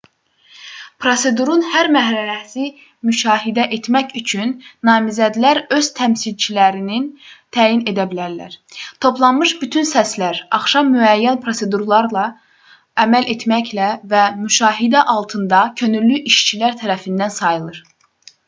prosedurun 1.03 1.63
hər 1.73 1.89
mərhələsini 1.95 2.69
müşahidə 3.09 3.65
etmək 3.77 4.15
üçün 4.21 4.53
namizədlər 4.89 5.59
öz 5.77 5.89
təmsilçilərini 5.99 6.97
təyin 7.59 7.83
edə 7.93 8.07
bilər 8.15 8.57
toplanmış 9.07 9.53
bütün 9.65 9.87
səslər 9.91 10.41
axşam 10.61 10.91
müəyyən 10.97 11.39
prosedurlara 11.45 12.25
əməl 13.07 13.31
etməklə 13.37 13.93
və 14.17 14.25
müşahidə 14.41 15.07
altında 15.17 15.61
könüllü 15.85 16.23
işçilər 16.35 16.81
tərəfindən 16.85 17.37
sayılır 17.41 17.83